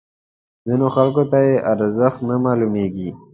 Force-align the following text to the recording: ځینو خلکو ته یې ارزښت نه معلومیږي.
ځینو 0.67 0.87
خلکو 0.95 1.23
ته 1.31 1.37
یې 1.47 1.55
ارزښت 1.71 2.19
نه 2.29 2.35
معلومیږي. 2.45 3.09